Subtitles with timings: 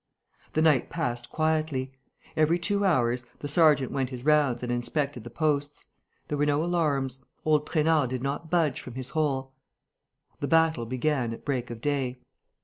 [0.53, 1.91] The night passed quietly.
[2.35, 5.85] Every two hours, the sergeant went his rounds and inspected the posts.
[6.27, 7.19] There were no alarms.
[7.45, 9.53] Old Trainard did not budge from his hole.
[10.39, 12.19] The battle began at break of day.